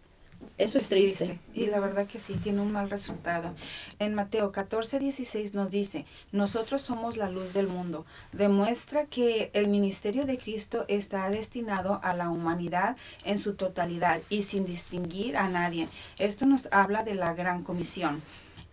[0.61, 1.39] eso es triste.
[1.55, 3.55] Y la verdad que sí, tiene un mal resultado.
[3.97, 8.05] En Mateo 14, 16 nos dice, nosotros somos la luz del mundo.
[8.31, 14.43] Demuestra que el ministerio de Cristo está destinado a la humanidad en su totalidad y
[14.43, 15.87] sin distinguir a nadie.
[16.19, 18.21] Esto nos habla de la gran comisión.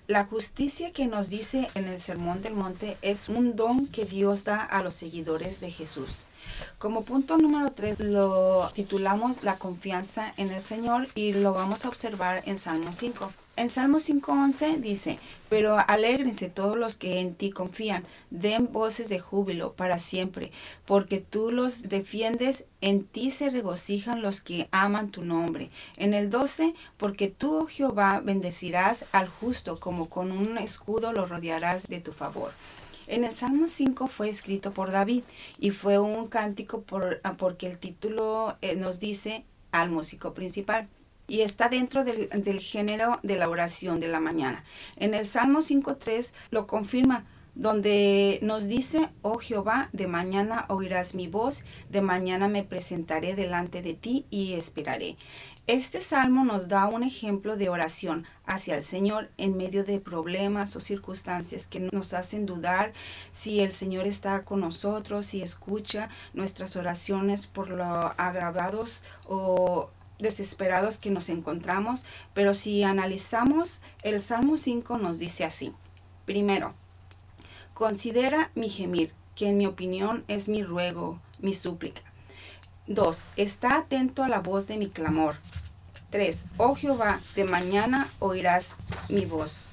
[0.08, 4.42] La justicia que nos dice en el Sermón del Monte es un don que Dios
[4.42, 6.26] da a los seguidores de Jesús.
[6.78, 11.88] Como punto número 3 lo titulamos La confianza en el Señor y lo vamos a
[11.88, 13.30] observar en Salmo 5.
[13.58, 15.18] En Salmo 5.11 dice,
[15.48, 20.52] pero alégrense todos los que en ti confían, den voces de júbilo para siempre,
[20.86, 25.70] porque tú los defiendes, en ti se regocijan los que aman tu nombre.
[25.96, 31.26] En el 12, porque tú, oh Jehová, bendecirás al justo, como con un escudo lo
[31.26, 32.52] rodearás de tu favor.
[33.08, 35.24] En el Salmo 5 fue escrito por David
[35.58, 40.86] y fue un cántico por, porque el título eh, nos dice al músico principal
[41.28, 44.64] y está dentro del, género de la oración de la mañana.
[44.96, 51.28] En el Salmo 5.3 lo confirma, donde nos dice, oh Jehová, de mañana oirás mi
[51.28, 55.16] voz, de mañana me presentaré delante de ti y esperaré.
[55.66, 60.76] Este salmo nos da un ejemplo de oración hacia el Señor en medio de problemas
[60.76, 62.94] o circunstancias que nos hacen dudar
[63.32, 67.84] si el Señor está con nosotros, si escucha nuestras oraciones por lo
[68.16, 72.04] agravados o desesperados que nos encontramos,
[72.34, 75.72] pero si analizamos el Salmo 5 nos dice así.
[76.24, 76.74] Primero,
[77.74, 82.02] considera mi gemir, que en mi opinión es mi ruego, mi súplica.
[82.88, 83.20] 2.
[83.36, 85.36] Está atento a la voz de mi clamor.
[86.10, 86.42] 3.
[86.56, 88.76] Oh Jehová, de mañana oirás
[89.08, 89.67] mi voz.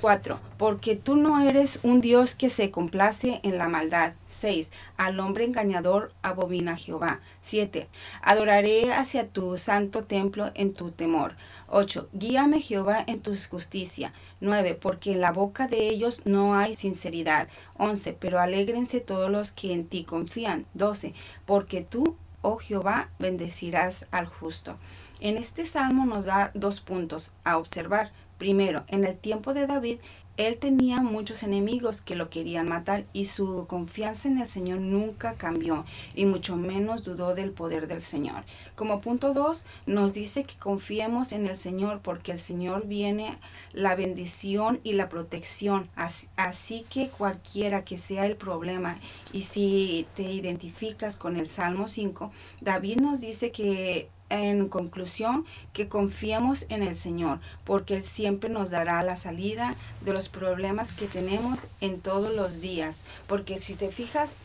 [0.00, 0.40] 4.
[0.56, 4.14] Porque tú no eres un Dios que se complace en la maldad.
[4.26, 4.70] 6.
[4.96, 7.20] Al hombre engañador abomina Jehová.
[7.42, 7.88] 7.
[8.22, 11.36] Adoraré hacia tu santo templo en tu temor.
[11.68, 12.08] 8.
[12.12, 14.12] Guíame Jehová en tu justicia.
[14.40, 14.78] 9.
[14.80, 17.48] Porque en la boca de ellos no hay sinceridad.
[17.76, 18.14] 11.
[18.14, 20.66] Pero alégrense todos los que en ti confían.
[20.74, 21.14] 12.
[21.46, 24.76] Porque tú, oh Jehová, bendecirás al justo.
[25.20, 28.10] En este salmo nos da dos puntos a observar.
[28.40, 29.98] Primero, en el tiempo de David,
[30.38, 35.34] él tenía muchos enemigos que lo querían matar y su confianza en el Señor nunca
[35.34, 38.44] cambió y mucho menos dudó del poder del Señor.
[38.76, 43.36] Como punto dos, nos dice que confiemos en el Señor porque el Señor viene
[43.74, 45.90] la bendición y la protección.
[45.94, 48.96] Así, que cualquiera que sea el problema
[49.34, 55.88] y si te identificas con el Salmo 5, David nos dice que en conclusión, que
[55.88, 61.06] confiemos en el Señor, porque Él siempre nos dará la salida de los problemas que
[61.06, 63.02] tenemos en todos los días.
[63.26, 64.36] Porque si te fijas,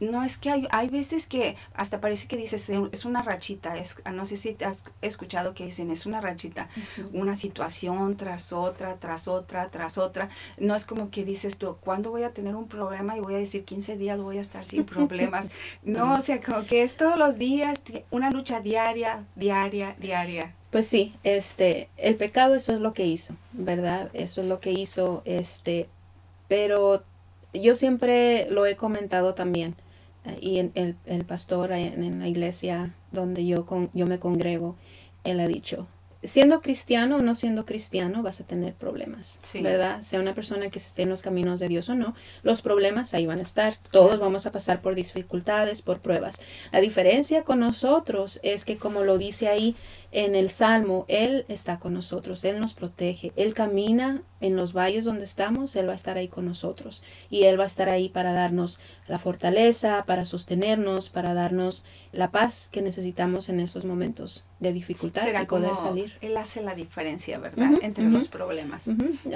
[0.00, 3.96] no es que hay, hay veces que hasta parece que dices es una rachita, es,
[4.12, 6.68] no sé si te has escuchado que dicen es una rachita,
[7.12, 10.28] una situación tras otra, tras otra, tras otra.
[10.58, 13.38] No es como que dices tú, ¿cuándo voy a tener un problema y voy a
[13.38, 15.50] decir 15 días voy a estar sin problemas?
[15.82, 20.54] no, o sea, como que es todos los días una lucha diaria, diaria, diaria.
[20.70, 24.10] Pues sí, este, el pecado eso es lo que hizo, ¿verdad?
[24.12, 25.88] Eso es lo que hizo, este,
[26.48, 27.04] pero
[27.52, 29.76] yo siempre lo he comentado también
[30.40, 34.76] y el, el pastor en, la iglesia donde yo, con, yo me congrego,
[35.24, 35.86] él ha dicho,
[36.24, 40.02] siendo cristiano o no siendo cristiano vas a tener problemas, ¿verdad?
[40.02, 43.26] Sea una persona que esté en los caminos de Dios o no, los problemas ahí
[43.26, 43.76] van a estar.
[43.90, 46.40] Todos vamos a pasar por dificultades, por pruebas.
[46.72, 49.76] La diferencia con nosotros es que como lo dice ahí,
[50.14, 55.04] en el Salmo, Él está con nosotros, Él nos protege, Él camina en los valles
[55.04, 58.08] donde estamos, Él va a estar ahí con nosotros y Él va a estar ahí
[58.08, 64.44] para darnos la fortaleza, para sostenernos, para darnos la paz que necesitamos en esos momentos
[64.60, 66.12] de dificultad y poder salir.
[66.20, 67.72] Él hace la diferencia, ¿verdad?
[67.82, 68.88] Entre los problemas.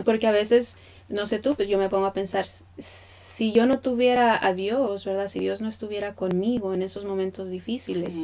[0.05, 0.77] Porque a veces,
[1.09, 2.47] no sé tú, pues yo me pongo a pensar,
[2.79, 5.27] si yo no tuviera a Dios, ¿verdad?
[5.27, 8.21] Si Dios no estuviera conmigo en esos momentos difíciles,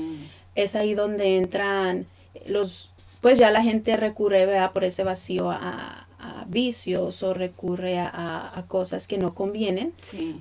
[0.55, 2.07] es ahí donde entran
[2.47, 4.73] los, pues ya la gente recurre ¿verdad?
[4.73, 6.01] por ese vacío a,
[6.47, 9.92] vicios o recurre a, cosas que no convienen,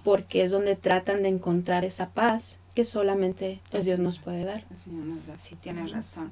[0.03, 4.65] porque es donde tratan de encontrar esa paz que solamente pues, Dios nos puede dar.
[5.37, 6.31] Sí, tienes razón.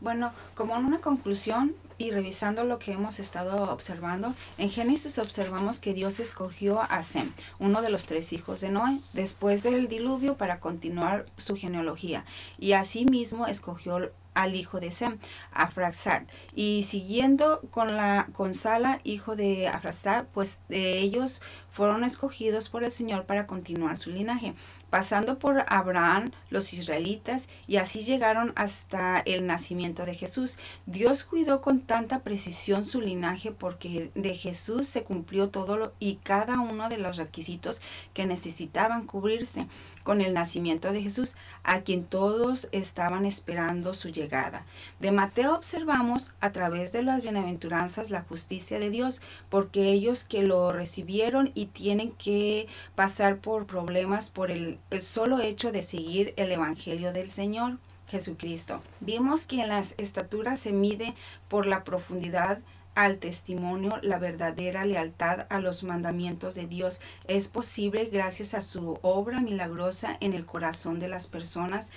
[0.00, 5.80] Bueno, como en una conclusión y revisando lo que hemos estado observando, en Génesis observamos
[5.80, 10.36] que Dios escogió a Sem, uno de los tres hijos de Noé, después del diluvio
[10.36, 12.24] para continuar su genealogía,
[12.58, 15.18] y asimismo escogió al hijo de Sem,
[15.52, 16.22] Afrasad.
[16.54, 21.40] Y siguiendo con la con Sala, hijo de Afrasad, pues de ellos
[21.72, 24.54] fueron escogidos por el Señor para continuar su linaje,
[24.90, 30.58] pasando por Abraham, los israelitas, y así llegaron hasta el nacimiento de Jesús.
[30.84, 36.16] Dios cuidó con tanta precisión su linaje porque de Jesús se cumplió todo lo, y
[36.16, 37.80] cada uno de los requisitos
[38.12, 39.66] que necesitaban cubrirse
[40.02, 44.66] con el nacimiento de Jesús, a quien todos estaban esperando su llegada.
[45.00, 50.42] De Mateo observamos a través de las bienaventuranzas la justicia de Dios, porque ellos que
[50.42, 56.34] lo recibieron y tienen que pasar por problemas por el, el solo hecho de seguir
[56.36, 57.78] el Evangelio del Señor.
[58.08, 58.82] Jesucristo.
[59.00, 61.14] Vimos que en las estaturas se mide
[61.48, 62.58] por la profundidad
[62.94, 68.98] al testimonio, la verdadera lealtad a los mandamientos de Dios es posible gracias a su
[69.00, 71.88] obra milagrosa en el corazón de las personas,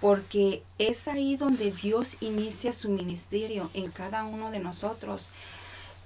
[0.00, 5.30] porque es ahí donde Dios inicia su ministerio en cada uno de nosotros.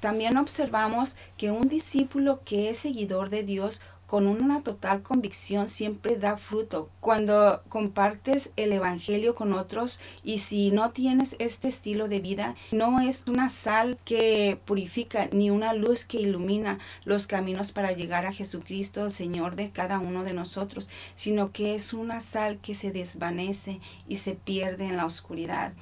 [0.04, 6.18] También observamos que un discípulo que es seguidor de Dios con una total convicción siempre
[6.18, 6.90] da fruto.
[7.00, 13.00] Cuando compartes el Evangelio con otros y si no tienes este estilo de vida, no
[13.00, 18.34] es una sal que purifica ni una luz que ilumina los caminos para llegar a
[18.34, 22.92] Jesucristo, el Señor de cada uno de nosotros, sino que es una sal que se
[22.92, 25.72] desvanece y se pierde en la oscuridad.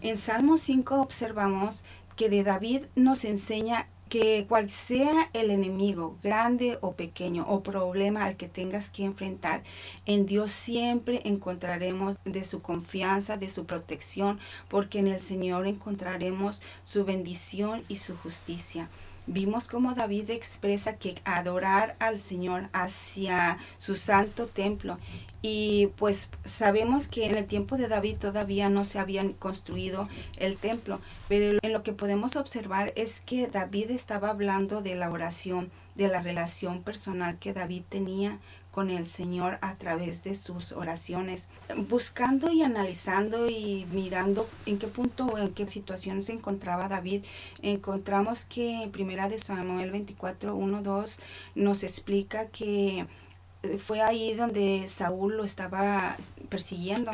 [0.00, 1.84] En Salmo 5 observamos
[2.16, 8.24] que de David nos enseña que cual sea el enemigo, grande o pequeño, o problema
[8.24, 9.64] al que tengas que enfrentar,
[10.06, 16.62] en Dios siempre encontraremos de su confianza, de su protección, porque en el Señor encontraremos
[16.84, 18.88] su bendición y su justicia.
[19.26, 24.98] Vimos cómo David expresa que adorar al Señor hacia su santo templo.
[25.42, 30.56] Y pues sabemos que en el tiempo de David todavía no se habían construido el
[30.56, 35.70] templo, pero en lo que podemos observar es que David estaba hablando de la oración,
[35.94, 38.38] de la relación personal que David tenía
[38.76, 41.48] con el Señor a través de sus oraciones,
[41.88, 47.24] buscando y analizando y mirando en qué punto o en qué situación se encontraba David,
[47.62, 51.20] encontramos que primera de Samuel 24, 1, 2
[51.54, 53.06] nos explica que
[53.82, 56.14] fue ahí donde Saúl lo estaba
[56.50, 57.12] persiguiendo.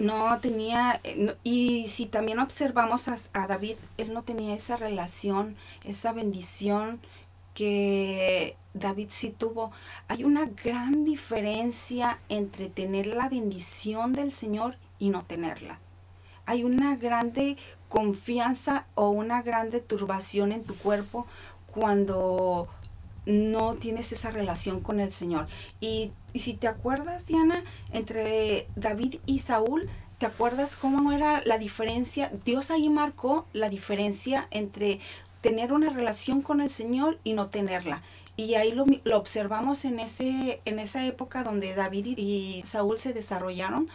[0.00, 1.00] No tenía,
[1.44, 7.00] y si también observamos a, a, David, él no tenía esa relación, esa bendición
[7.54, 9.72] que David sí tuvo.
[10.08, 15.78] Hay una gran diferencia entre tener la bendición del Señor y no tenerla.
[16.46, 17.56] Hay una grande
[17.88, 21.26] confianza o una grande turbación en tu cuerpo
[21.66, 22.68] cuando
[23.26, 25.46] no tienes esa relación con el Señor.
[25.80, 31.58] Y, y si te acuerdas, Diana, entre David y Saúl, ¿te acuerdas cómo era la
[31.58, 32.32] diferencia?
[32.44, 34.98] Dios ahí marcó la diferencia entre
[35.40, 38.02] tener una relación con el Señor y no tenerla.
[38.42, 43.88] Y ahí lo, observamos en, ese, en esa época donde David y Saúl se desarrollaron,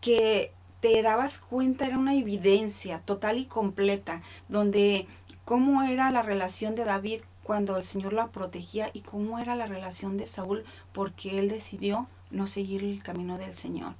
[0.00, 5.06] que te dabas cuenta, era una evidencia total y completa, donde
[5.44, 9.66] cómo era la relación de David cuando el Señor la protegía y cómo era la
[9.66, 13.94] relación de Saúl porque él decidió no seguir el camino del Señor.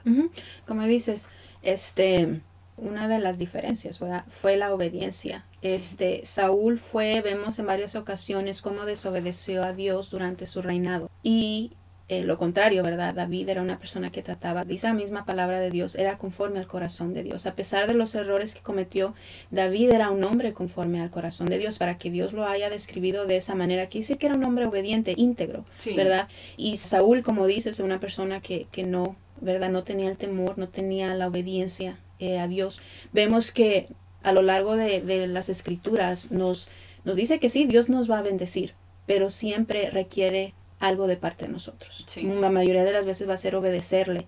[0.66, 1.28] Como dices,
[1.62, 2.40] este,
[2.76, 5.46] una de las diferencias fue la obediencia.
[5.62, 11.10] Este, Saúl fue, vemos en varias ocasiones cómo desobedeció a Dios durante su reinado.
[11.22, 11.72] Y
[12.08, 13.14] eh, lo contrario, ¿verdad?
[13.14, 16.68] David era una persona que trataba, dice la misma palabra de Dios, era conforme al
[16.68, 17.46] corazón de Dios.
[17.46, 19.14] A pesar de los errores que cometió,
[19.50, 21.78] David era un hombre conforme al corazón de Dios.
[21.78, 25.14] Para que Dios lo haya describido de esa manera, decir que era un hombre obediente,
[25.16, 25.64] íntegro,
[25.96, 26.28] ¿verdad?
[26.56, 29.70] Y Saúl, como dices, es una persona que, que no, ¿verdad?
[29.70, 32.80] No tenía el temor, no tenía la obediencia eh, a Dios.
[33.12, 33.88] Vemos que
[34.22, 36.68] a lo largo de, de las escrituras nos,
[37.04, 38.74] nos dice que sí, Dios nos va a bendecir,
[39.06, 42.04] pero siempre requiere algo de parte de nosotros.
[42.22, 44.26] La mayoría de las veces va a ser obedecerle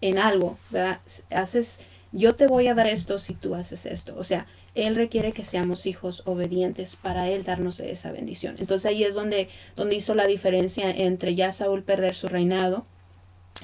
[0.00, 1.00] en algo, ¿verdad?
[1.30, 1.80] Haces,
[2.12, 4.14] yo te voy a dar esto si tú haces esto.
[4.16, 8.56] O sea, Él requiere que seamos hijos obedientes para Él darnos esa bendición.
[8.58, 12.86] Entonces ahí es donde, donde hizo la diferencia entre ya Saúl perder su reinado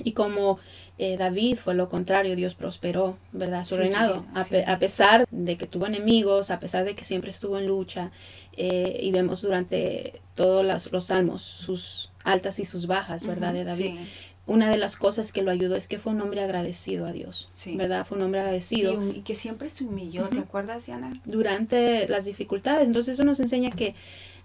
[0.03, 0.59] y como
[0.99, 3.65] eh, David fue lo contrario, Dios prosperó, ¿verdad?
[3.65, 7.67] Su reinado, a, pesar de que tuvo enemigos, a pesar de que siempre estuvo en
[7.67, 8.13] lucha,
[8.57, 13.53] eh, y vemos durante todos los, los salmos sus altas y sus bajas, ¿verdad?
[13.53, 13.99] De David.
[14.47, 17.49] Una de las cosas que lo ayudó es que fue un hombre agradecido a Dios,
[17.75, 18.07] ¿verdad?
[18.07, 19.11] Fue un hombre agradecido.
[19.11, 21.21] Y, que siempre se humilló, ¿te acuerdas, Diana?
[21.25, 22.87] Durante las dificultades.
[22.87, 23.97] Entonces eso nos enseña que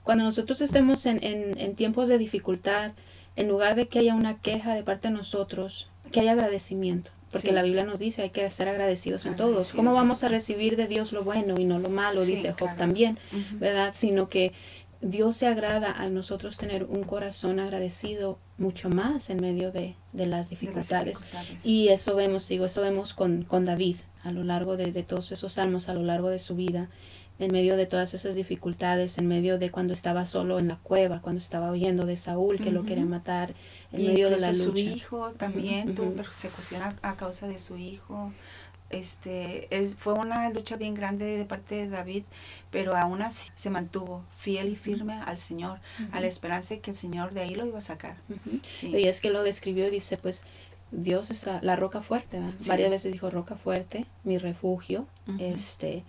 [0.03, 2.93] cuando nosotros estemos en, en, tiempos de dificultad,
[3.35, 7.11] en lugar de que haya una queja de parte de nosotros, que haya agradecimiento.
[7.31, 9.71] Porque la Biblia nos dice hay que ser agradecidos en todos.
[9.71, 12.23] ¿Cómo vamos a recibir de Dios lo bueno y no lo malo?
[12.25, 13.17] dice Job también,
[13.53, 13.93] ¿verdad?
[13.95, 14.51] Sino que
[14.99, 20.49] Dios se agrada a nosotros tener un corazón agradecido mucho más en medio de, las,
[20.49, 21.19] dificultades.
[21.63, 25.53] Y eso vemos, digo, eso vemos con, con David a lo largo de, todos esos
[25.53, 26.89] salmos, a lo largo de su vida,
[27.39, 31.21] en medio de todas esas dificultades, en medio de cuando estaba solo en la cueva,
[31.21, 33.55] cuando estaba huyendo de Saúl que lo quería matar,
[33.91, 34.63] en medio de la lucha.
[34.63, 38.31] su hijo también tuvo persecución a, causa de su hijo.
[38.91, 42.23] Este es fue una lucha bien grande de parte de David
[42.71, 45.79] pero aún así se mantuvo fiel y firme al Señor
[46.11, 48.17] a la esperanza de que el Señor de ahí lo iba a sacar.
[48.81, 50.45] Y es que lo describió y dice pues
[50.91, 55.07] Dios es la, roca fuerte varias veces dijo roca fuerte mi refugio
[55.39, 56.03] este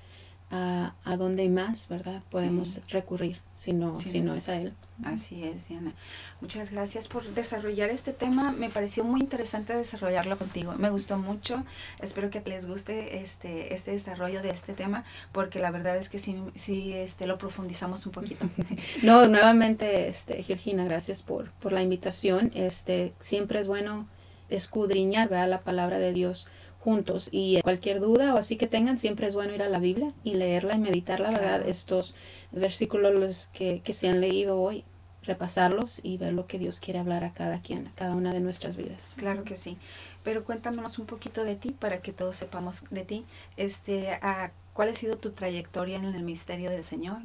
[0.52, 4.74] a, a dónde más verdad podemos recurrir si no si no es a él
[5.04, 5.94] Así es, Diana.
[6.40, 8.52] Muchas gracias por desarrollar este tema.
[8.52, 10.74] Me pareció muy interesante desarrollarlo contigo.
[10.78, 11.64] Me gustó mucho.
[12.00, 16.18] Espero que les guste este, este desarrollo de este tema, porque la verdad es que
[16.18, 18.48] sí, sí este, lo profundizamos un poquito.
[19.02, 22.52] no, nuevamente, este, Georgina, gracias por, por la invitación.
[22.54, 24.06] Este, siempre es bueno
[24.50, 25.48] escudriñar ¿verdad?
[25.48, 26.46] la palabra de Dios
[26.82, 30.12] juntos y cualquier duda o así que tengan siempre es bueno ir a la Biblia
[30.24, 31.68] y leerla y meditarla, ¿verdad?
[31.68, 32.16] Estos
[32.50, 34.84] versículos que, que se han leído hoy
[35.22, 38.40] repasarlos y ver lo que Dios quiere hablar a cada quien, a cada una de
[38.40, 39.14] nuestras vidas.
[39.16, 39.78] Claro que sí.
[40.24, 43.24] Pero cuéntanos un poquito de ti para que todos sepamos de ti.
[43.56, 47.18] Este, a, ¿Cuál ha sido tu trayectoria en el misterio del Señor?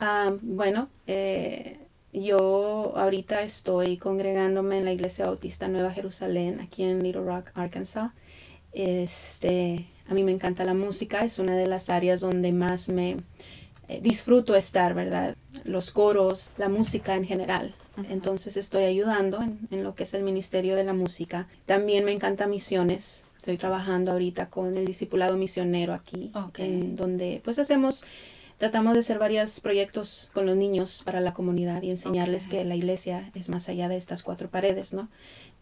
[0.00, 1.78] Ah, bueno, eh,
[2.12, 8.10] yo ahorita estoy congregándome en la Iglesia Bautista Nueva Jerusalén, aquí en Little Rock, Arkansas.
[8.72, 13.16] Este, a mí me encanta la música, es una de las áreas donde más me,
[13.88, 15.36] eh, disfruto estar, ¿verdad?
[15.64, 17.74] Los coros, la música en general.
[18.10, 21.46] Entonces estoy ayudando en, lo que es el Ministerio de la Música.
[21.66, 23.24] También me encanta misiones.
[23.36, 28.04] Estoy trabajando ahorita con el discipulado misionero aquí, en donde pues hacemos,
[28.58, 32.74] tratamos de hacer varios proyectos con los niños para la comunidad y enseñarles que la
[32.74, 35.08] iglesia es más allá de estas cuatro paredes, ¿no?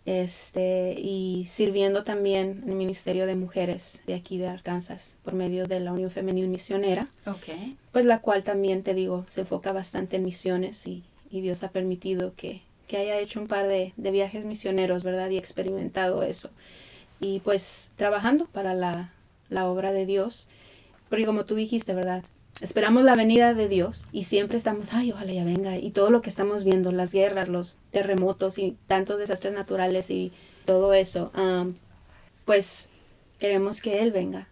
[0.06, 5.66] Este, y sirviendo también en el Ministerio de Mujeres de aquí de Arkansas por medio
[5.66, 7.76] de la Unión Femenil Misionera, okay.
[7.92, 11.70] pues la cual también, te digo, se enfoca bastante en misiones y, y Dios ha
[11.70, 15.30] permitido que, que, haya hecho un par de, de, viajes misioneros, ¿verdad?
[15.30, 16.50] Y experimentado eso.
[17.18, 19.12] Y pues trabajando para la,
[19.48, 20.48] la obra de Dios,
[21.08, 22.24] porque como tú dijiste, ¿verdad?
[22.60, 25.76] Esperamos la venida de Dios y siempre estamos, ay, ojalá ya venga.
[25.76, 30.32] Y todo lo que estamos viendo, las guerras, los terremotos y tantos desastres naturales y
[30.64, 31.32] todo eso,
[32.44, 32.90] pues
[33.38, 34.48] queremos que Él venga.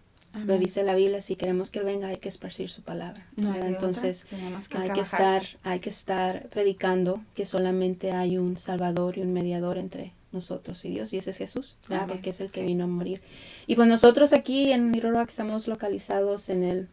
[0.47, 3.27] Lo dice la Biblia, si queremos que Él venga hay que esparcir su palabra.
[3.37, 4.27] Entonces
[4.75, 9.79] hay que estar, hay que estar predicando que solamente hay un Salvador y un mediador
[9.79, 11.77] entre nosotros y Dios, y ese es Jesús,
[12.09, 13.21] porque es el que vino a morir.
[13.67, 16.89] Y pues nosotros aquí en Little estamos localizados en el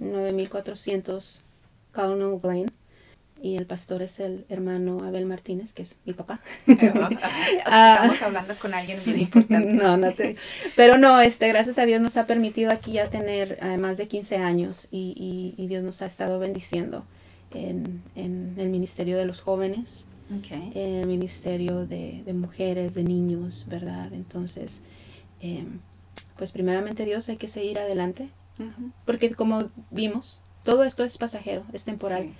[0.00, 1.42] 9400
[1.92, 2.72] Colonel Blaine
[3.42, 6.40] y el pastor es el hermano Abel Martínez, que es mi papá.
[7.72, 9.72] Ah, estamos hablando con alguien muy importante.
[9.72, 10.36] No, no te...
[10.76, 14.08] Pero no, este, gracias a Dios nos ha permitido aquí ya tener eh, más de
[14.08, 17.04] 15 años y, y, Dios nos ha estado bendiciendo
[17.52, 20.04] en, en el ministerio de los jóvenes,
[20.50, 24.12] en el ministerio de, de, mujeres, de niños, ¿verdad?
[24.12, 24.82] Entonces,
[25.40, 25.80] em,
[26.36, 28.30] pues primeramente Dios hay que seguir adelante,
[29.04, 32.32] porque como vimos, todo esto es pasajero, es temporal.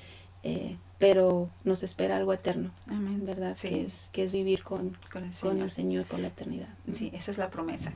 [0.43, 3.25] Eh, pero nos espera algo eterno, Amén.
[3.25, 3.57] ¿verdad?
[3.57, 5.35] Que, es, que es vivir con, con, el,
[5.71, 6.05] Señor.
[6.07, 6.69] por la eternidad.
[6.93, 7.93] Sí, esa es la promesa.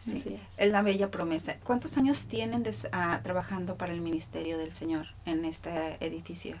[0.00, 0.68] sí, es.
[0.68, 1.56] la bella promesa.
[1.62, 6.56] ¿Cuántos años tienen ah, trabajando para el ministerio del Señor en este edificio?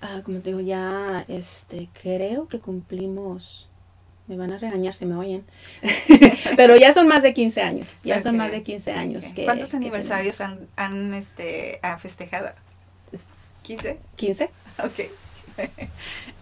[0.00, 3.68] Ah, como te digo, ya este, creo que cumplimos,
[4.28, 5.44] me van a regañar si me oyen,
[6.56, 9.24] pero ya son más de 15 años, ya son más de 15 años.
[9.44, 12.50] ¿Cuántos aniversarios han, han este, festejado?
[13.64, 13.96] ¿15?
[14.16, 14.48] ¿15?
[14.78, 15.10] Ok.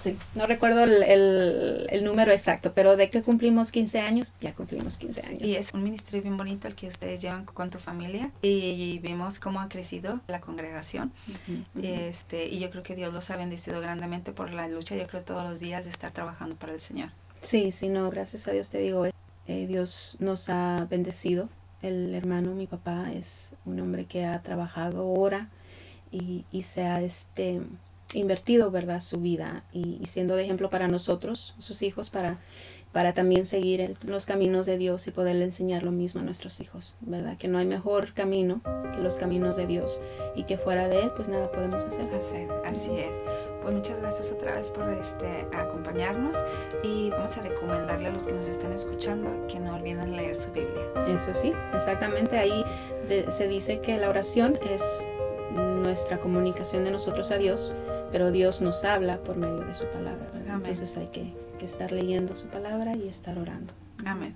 [0.00, 5.26] sí, no recuerdo el, número exacto, pero de que cumplimos 15 años, ya cumplimos 15
[5.26, 5.42] años.
[5.42, 9.40] y es un ministerio bien bonito el que ustedes llevan con tu familia y vemos
[9.40, 11.12] cómo ha crecido la congregación.
[11.82, 15.22] Este, y yo creo que Dios los ha bendecido grandemente por la lucha, yo creo
[15.22, 17.10] todos los días de estar trabajando para el Señor.
[17.42, 21.48] Sí, sí, no, gracias a Dios te digo, eh, Dios nos ha bendecido.
[21.82, 25.48] El hermano, mi papá, es un hombre que ha trabajado hora
[26.12, 27.62] y, y se ha este,
[28.14, 32.38] invertido verdad su vida y, siendo de ejemplo para nosotros, sus hijos, para,
[32.92, 36.96] para también seguir los caminos de Dios y poderle enseñar lo mismo a nuestros hijos,
[37.00, 37.36] ¿verdad?
[37.38, 40.00] Que no hay mejor camino que los caminos de Dios
[40.34, 42.00] y que fuera de Él pues nada podemos hacer.
[42.14, 43.14] Hacer, así es.
[43.62, 46.36] Pues muchas gracias otra vez por este, acompañarnos
[46.82, 50.50] y vamos a recomendarle a los que nos están escuchando que no olviden leer su
[50.50, 50.82] Biblia.
[51.08, 52.38] Eso sí, exactamente.
[52.38, 52.64] Ahí
[53.30, 54.82] se dice que la oración es
[55.52, 57.72] nuestra comunicación de nosotros a Dios,
[58.12, 60.28] pero Dios nos habla por medio de su palabra.
[60.46, 63.72] Entonces hay que, que estar leyendo su palabra y estar orando.
[64.04, 64.28] Amén.